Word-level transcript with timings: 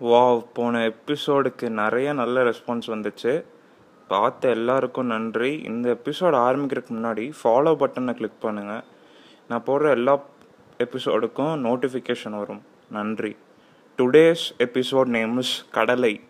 Wow 0.00 0.46
போன 0.52 0.92
எபிசோடுக்கு 0.92 1.68
நிறைய 1.68 2.12
நல்ல 2.12 2.42
ரெஸ்பான்ஸ் 2.42 2.86
வந்துச்சு. 2.86 3.44
பார்த்த 4.08 4.48
எல்லாருக்கும் 4.48 5.06
நன்றி. 5.06 5.62
இந்த 5.64 5.98
எபிசோடு 6.02 6.38
ஆரம்பிக்கிறதுக்கு 6.48 6.92
முன்னாடி 6.92 7.32
ஃபாலோ 7.44 7.74
பட்டனை 7.76 8.14
கிளிக் 8.14 8.42
பண்ணுங்கள் 8.42 8.82
நான் 9.48 9.62
போடுற 9.66 9.90
எல்லா 9.90 10.20
எபிசோடுக்கும் 10.78 11.64
நோட்டிஃபிகேஷன் 11.66 12.38
வரும். 12.38 12.62
நன்றி. 12.90 13.36
டுடேஸ் 13.98 14.44
எபிசோட் 14.58 15.04
நேம் 15.04 15.38
இஸ் 15.38 15.64
கடலை. 15.70 16.27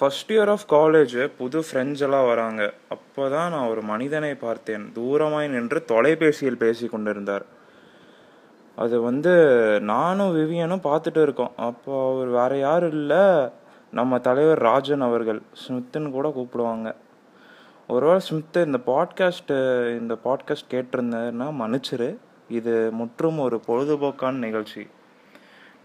ஃபஸ்ட் 0.00 0.28
இயர் 0.28 0.50
ஆஃப் 0.50 0.64
காலேஜ் 0.68 1.30
புது 1.38 1.60
ஃப்ரெண்ட்ஸ் 1.60 2.00
எல்லாம் 2.00 2.26
வராங்க. 2.26 2.72
அப்போ 2.88 3.28
தான் 3.28 3.50
நான் 3.50 3.68
ஒரு 3.68 3.82
மனிதனை 3.82 4.34
பார்த்தேன். 4.34 4.92
தூரமாய் 4.94 5.48
நின்று 5.48 5.84
தொலைபேசியில் 5.84 6.56
பேசி 6.56 6.86
கொண்டிருந்தார். 6.86 7.44
அது 8.76 9.00
வந்து 9.00 9.32
நானும் 9.80 10.36
விவியனும் 10.36 10.82
பார்த்துட்டு 10.82 11.22
இருக்கோம். 11.22 11.52
அப்போ 11.56 12.14
அவர் 12.14 12.28
வேற 12.28 12.56
யாரும் 12.56 12.90
இல்லை 12.90 13.48
நம்ம 13.90 14.18
தலைவர் 14.18 14.58
ராஜன் 14.58 15.00
அவர்கள் 15.00 15.40
ஸ்மித்துன்னு 15.68 16.10
கூட 16.10 16.28
கூப்பிடுவாங்க. 16.28 16.94
ஒருவேளை 17.88 18.20
ஸ்மித்து 18.20 18.64
இந்த 18.64 18.78
பாட்காஸ்ட்டு 18.86 19.56
இந்த 20.00 20.16
பாட்காஸ்ட் 20.24 20.70
கேட்டிருந்தேன்னா 20.70 21.48
மன்னிச்சிரு. 21.62 22.16
இது 22.48 22.90
முற்றும் 22.92 23.38
ஒரு 23.38 23.60
பொழுதுபோக்கான 23.66 24.32
நிகழ்ச்சி. 24.32 24.86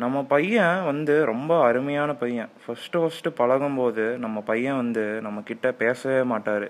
நம்ம 0.02 0.18
பையன் 0.34 0.78
வந்து 0.90 1.14
ரொம்ப 1.32 1.52
அருமையான 1.68 2.12
பையன். 2.22 2.52
ஃபஸ்ட்டு 2.64 3.02
ஃபஸ்ட்டு 3.02 3.30
பழகும்போது 3.40 4.06
நம்ம 4.24 4.38
பையன் 4.50 4.80
வந்து 4.82 5.04
நம்ம 5.26 5.42
கிட்ட 5.50 5.68
பேசவே 5.82 6.22
மாட்டார். 6.32 6.68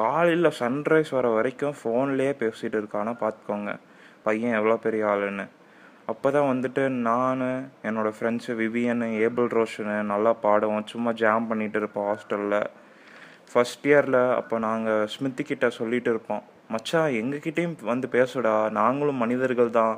காலையில் 0.00 0.50
சன்ரைஸ் 0.58 1.10
வர 1.16 1.26
வரைக்கும் 1.36 1.76
ஃபோன்லேயே 1.78 2.32
பேசிகிட்டு 2.42 2.78
இருக்கானா 2.80 3.12
பார்த்துக்கோங்க 3.22 3.72
பையன் 4.26 4.56
எவ்வளோ 4.58 4.76
பெரிய 4.86 5.08
ஆளுன்னு. 5.12 5.46
அப்போ 6.12 6.28
தான் 6.36 6.50
வந்துட்டு 6.52 6.82
நான் 7.08 7.42
என்னோடய 7.88 8.16
ஃப்ரெண்ட்ஸு 8.16 8.52
விவியன் 8.62 9.04
ஏபிள் 9.24 9.50
ரோஷனு 9.58 9.96
நல்லா 10.12 10.32
பாடுவோம். 10.46 10.88
சும்மா 10.92 11.12
ஜாம் 11.22 11.50
பண்ணிகிட்டு 11.50 11.80
இருப்போம் 11.82 12.08
ஹாஸ்டலில் 12.12 12.60
ஃபஸ்ட் 13.52 13.86
இயரில் 13.90 14.22
அப்போ 14.40 14.56
நாங்கள் 14.68 15.08
ஸ்மித்திக்கிட்ட 15.14 15.68
சொல்லிகிட்டு 15.80 16.10
இருப்போம். 16.14 16.42
மச்சான் 16.74 17.14
எங்ககிட்டேயும் 17.20 17.78
வந்து 17.92 18.08
பேசுடா. 18.16 18.56
நாங்களும் 18.80 19.22
மனிதர்கள் 19.24 19.76
தான். 19.82 19.96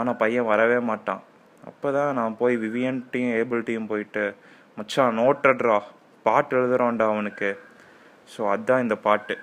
ஆனால் 0.00 0.20
பையன் 0.22 0.50
வரவே 0.52 0.78
மாட்டான். 0.90 1.22
அப்போ 1.68 1.88
தான் 1.92 2.14
நான் 2.14 2.36
போய் 2.40 2.56
விவியன் 2.56 3.00
டீம் 3.10 3.30
ஏபிள் 3.38 3.62
டீம் 3.68 3.86
போயிட்டு 3.86 4.24
மச்சான் 4.78 5.16
நோட்டட்ரா 5.18 5.78
பாட்டு 6.26 6.52
எழுதுகிறான்டா 6.58 7.06
அவனுக்கு. 7.12 7.50
ஸோ 8.32 8.40
அதுதான் 8.52 8.84
இந்த 8.84 8.96
பாட்டு. 9.06 9.34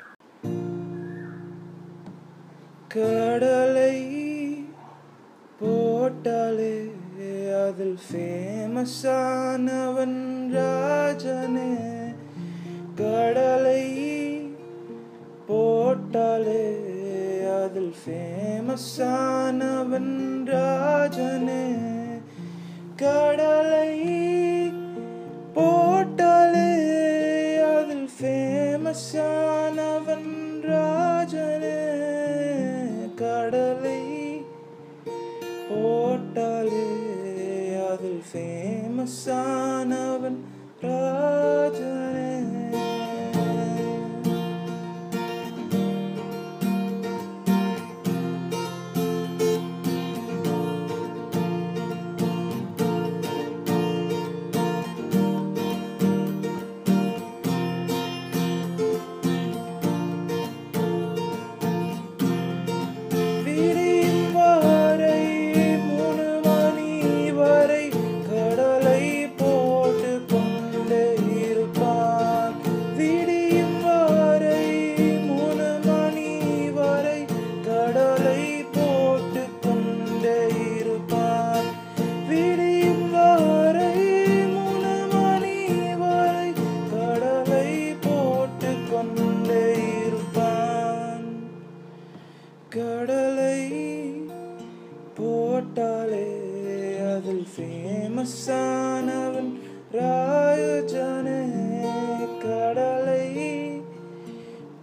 கடலை 2.96 3.96
போட்டாலே 5.62 6.76
அதில் 7.66 8.00
ஃபேமஸானவன் 8.08 8.90
ராஜனே. 10.58 11.72
கடலை 13.02 13.86
போட்டாலே 15.50 16.66
அதில் 17.60 17.94
ஃபேமஸானவன் 18.04 18.94
ராஜனே. 20.54 21.64
கடலை 23.04 23.92
போட்டாலே 25.56 26.70
அதில் 27.74 28.10
ஃபேமஸானவன் 28.20 30.30
ராஜனே. 30.70 31.82
கடலை 33.16 34.02
போட்டாலே 35.70 36.88
அதில் 37.92 38.24
ஃபேமஸானவன் 38.32 40.40
ராஜனே. 40.82 42.33
கடலை 92.74 93.62
போட்டாலே 95.18 96.28
அதில் 97.14 97.48
ஃபேமஸானவன் 97.56 99.52
ராஜனே. 99.94 101.42
கடலை 102.42 103.28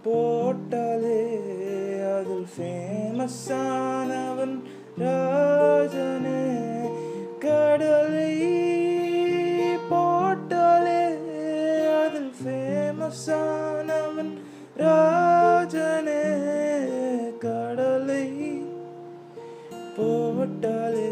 போட்டாலே 0.05 1.21
அதில் 2.15 2.47
ஃபேமஸானவன் 2.55 4.57
ராஜனே. 4.97 6.43
கடலை 7.39 8.33
போட்டாலே 9.89 11.03
அதில் 12.03 12.33
ஃபேமஸானவன் 12.43 14.33
ராஜனே. 14.77 16.21
போட்டாலே 20.41 21.09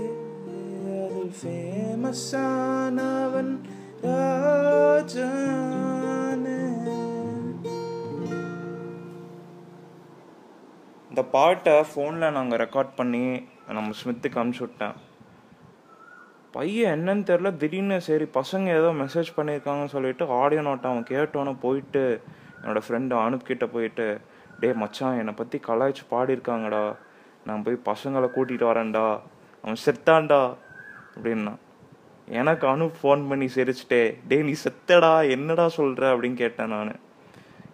அதில் 0.99 1.33
ஃபேமஸானவன் 1.39 3.51
ராஜனே. 4.03 5.25
இந்த 11.09 11.21
பாட்டை 11.35 11.75
ஃபோனில் 11.89 12.33
நாங்கள் 12.37 12.59
ரெக்கார்ட் 12.63 12.95
பண்ணி 12.99 13.21
நம்ம 13.77 13.97
ஸ்மித்துக்கு 13.99 14.39
அனுப்பிச்சி 14.41 14.63
விட்டேன். 14.65 14.95
பையன் 16.55 16.95
என்னன்னு 16.95 17.27
தெரில 17.29 17.51
திடீர்னு 17.63 17.99
சரி 18.07 18.27
பசங்க 18.39 18.73
ஏதோ 18.79 18.89
மெசேஜ் 19.03 19.29
பண்ணியிருக்காங்கன்னு 19.37 19.93
சொல்லிட்டு 19.95 20.29
ஆடியோ 20.39 20.63
நோட்டை 20.69 20.89
அவன் 20.93 21.07
கேட்டோன்னே 21.13 21.53
போயிட்டு 21.65 22.03
என்னோடய 22.61 22.85
ஃப்ரெண்டு 22.87 23.19
அனுப்கிட்ட 23.25 23.67
போயிட்டு 23.75 24.07
டே 24.63 24.71
மச்சான் 24.83 25.21
என்னை 25.23 25.35
பற்றி 25.43 25.59
கலாய்ச்சி 25.69 26.05
பாடியிருக்காங்கடா. 26.15 26.83
நான் 27.45 27.63
போய் 27.63 27.81
பசங்களை 27.85 28.29
கூட்டிகிட்டு 28.29 28.67
வரேன்டா. 28.71 29.19
அவன் 29.63 29.75
செத்தான்டா 29.85 30.55
அப்படின்னா. 31.15 31.55
எனக்கு 32.29 32.67
அனுப் 32.67 32.93
ஃபோன் 33.03 33.29
பண்ணி 33.29 33.45
சிரிச்சிட்டே 33.45 34.19
டே 34.27 34.41
நீ 34.41 34.53
செத்தடா 34.63 35.29
என்னடா 35.29 35.67
சொல்கிற 35.67 36.17
அப்படின்னு 36.17 36.33
கேட்டேன் 36.33 36.67
நான். 36.67 36.99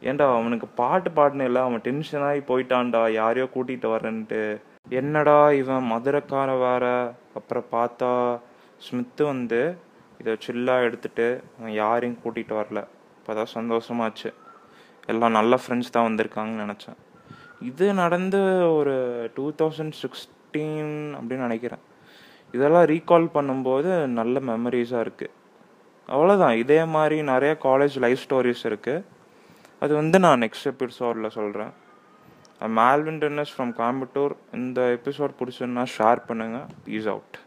ஏன்டா 0.01 0.37
அவனுக்கு 0.37 0.67
பாட்டு 0.67 1.11
பாடின 1.11 1.43
இல்லை 1.43 1.61
அவன் 1.61 1.79
டென்ஷன் 1.79 2.21
ஆகி 2.21 2.39
போயிட்டான்டா 2.39 3.11
யாரையோ 3.11 3.49
கூட்டிகிட்டு 3.55 3.95
வரேன்ட்டு. 3.95 4.61
என்னடா 4.89 5.51
இவன் 5.51 5.91
மதுரைக்கார 5.91 6.59
வேற. 6.59 7.13
அப்புறம் 7.35 7.65
பார்த்தா 7.71 8.39
ஸ்மித்து 8.77 9.25
வந்து 9.25 9.77
இதை 10.19 10.37
சில்லாக 10.47 10.81
எடுத்துட்டு 10.81 11.43
அவன் 11.59 11.71
யாரையும் 11.71 12.19
கூட்டிகிட்டு 12.23 12.63
வரல. 12.63 12.87
இப்போதான் 13.23 13.45
சந்தோஷமாச்சு. 13.53 14.33
எல்லாம் 15.05 15.31
நல்ல 15.31 15.59
ஃப்ரெண்ட்ஸ் 15.67 15.89
தான் 15.91 16.11
வந்திருக்காங்கன்னு 16.11 16.65
நினச்சேன். 16.65 17.04
இது 17.61 17.93
நடந்து 17.93 18.67
ஒரு 18.67 18.95
டூ 19.35 19.51
தௌசண்ட் 19.51 19.95
சிக்ஸ்டீன் 20.01 21.15
அப்படின்னு 21.17 21.47
நினைக்கிறேன். 21.47 21.83
இதெல்லாம் 22.53 22.85
ரீகால் 22.85 23.33
பண்ணும்போது 23.33 24.07
நல்ல 24.07 24.39
மெமரிஸாக 24.39 25.03
இருக்குது 25.05 25.33
அவ்வளோதான் 26.09 26.57
இதே 26.57 26.85
மாதிரி 26.85 27.21
நிறைய 27.21 27.57
காலேஜ் 27.63 27.95
லைஃப் 27.99 28.23
ஸ்டோரிஸ் 28.25 28.65
இருக்குது 28.65 29.03
அது 29.79 29.93
வந்து 29.95 30.19
நான் 30.19 30.41
நெக்ஸ்ட் 30.41 30.67
எபிசோடில் 30.67 31.29
சொல்கிறேன் 31.29 31.73
மேல்வின் 32.61 33.21
டென்னஸ் 33.23 33.53
ஃப்ரம் 33.55 33.73
கோயம்புத்தூர் 33.77 34.35
இந்த 34.53 34.81
எபிசோட் 34.81 35.33
பிடிச்சிருந்தா 35.39 35.83
ஷேர் 35.97 36.21
பண்ணுங்கள் 36.27 36.67
ஈஸ் 36.85 37.07
அவுட் 37.07 37.37